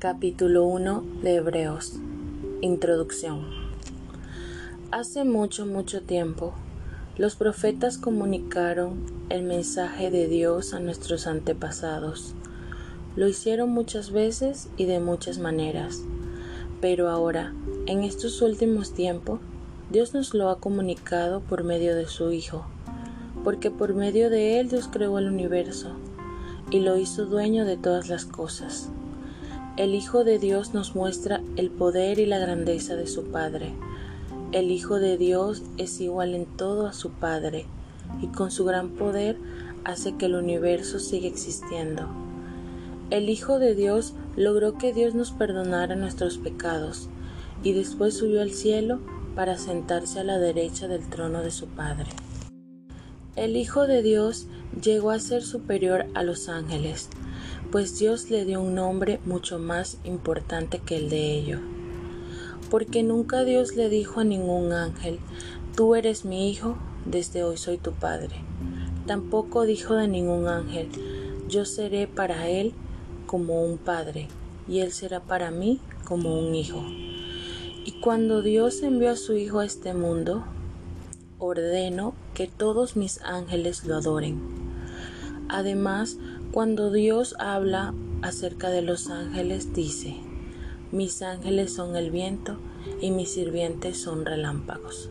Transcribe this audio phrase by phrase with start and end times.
[0.00, 1.96] Capítulo 1 de Hebreos
[2.62, 3.44] Introducción
[4.90, 6.54] Hace mucho, mucho tiempo,
[7.18, 12.32] los profetas comunicaron el mensaje de Dios a nuestros antepasados.
[13.14, 16.00] Lo hicieron muchas veces y de muchas maneras,
[16.80, 17.52] pero ahora,
[17.84, 19.38] en estos últimos tiempos,
[19.90, 22.64] Dios nos lo ha comunicado por medio de su Hijo,
[23.44, 25.92] porque por medio de Él Dios creó el universo
[26.70, 28.88] y lo hizo dueño de todas las cosas.
[29.76, 33.72] El Hijo de Dios nos muestra el poder y la grandeza de su Padre.
[34.52, 37.66] El Hijo de Dios es igual en todo a su Padre
[38.20, 39.38] y con su gran poder
[39.84, 42.08] hace que el universo siga existiendo.
[43.10, 47.08] El Hijo de Dios logró que Dios nos perdonara nuestros pecados
[47.62, 49.00] y después subió al cielo
[49.34, 52.10] para sentarse a la derecha del trono de su Padre.
[53.36, 54.48] El Hijo de Dios
[54.82, 57.08] llegó a ser superior a los ángeles,
[57.70, 61.60] pues Dios le dio un nombre mucho más importante que el de ellos.
[62.70, 65.18] Porque nunca Dios le dijo a ningún ángel,
[65.76, 68.36] tú eres mi hijo, desde hoy soy tu padre.
[69.06, 70.88] Tampoco dijo de ningún ángel,
[71.48, 72.72] yo seré para él
[73.26, 74.28] como un padre,
[74.68, 76.84] y él será para mí como un hijo.
[77.84, 80.44] Y cuando Dios envió a su Hijo a este mundo,
[81.38, 84.69] ordeno que todos mis ángeles lo adoren.
[85.52, 86.16] Además,
[86.52, 90.16] cuando Dios habla acerca de los ángeles, dice,
[90.92, 92.56] mis ángeles son el viento
[93.00, 95.10] y mis sirvientes son relámpagos.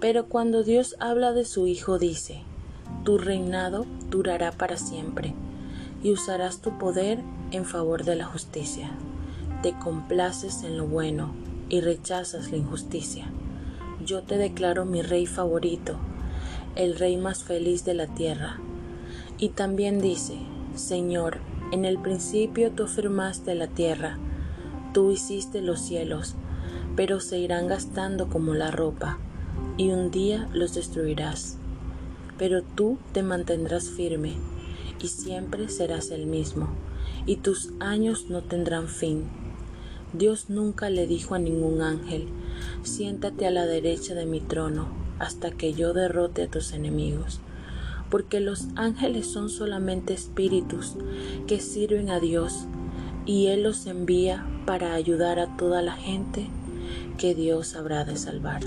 [0.00, 2.42] Pero cuando Dios habla de su Hijo, dice,
[3.04, 5.32] tu reinado durará para siempre
[6.02, 7.20] y usarás tu poder
[7.52, 8.90] en favor de la justicia.
[9.62, 11.34] Te complaces en lo bueno
[11.68, 13.26] y rechazas la injusticia.
[14.04, 15.98] Yo te declaro mi rey favorito,
[16.74, 18.58] el rey más feliz de la tierra
[19.40, 20.36] y también dice,
[20.76, 21.38] Señor,
[21.72, 24.18] en el principio tú afirmaste la tierra,
[24.92, 26.34] tú hiciste los cielos,
[26.94, 29.18] pero se irán gastando como la ropa,
[29.78, 31.56] y un día los destruirás.
[32.36, 34.34] Pero tú te mantendrás firme,
[35.02, 36.68] y siempre serás el mismo,
[37.24, 39.24] y tus años no tendrán fin.
[40.12, 42.28] Dios nunca le dijo a ningún ángel,
[42.82, 44.88] siéntate a la derecha de mi trono,
[45.18, 47.40] hasta que yo derrote a tus enemigos
[48.10, 50.96] porque los ángeles son solamente espíritus
[51.46, 52.66] que sirven a Dios
[53.26, 56.46] y Él los envía para ayudar a toda la gente
[57.18, 58.62] que Dios habrá de salvar.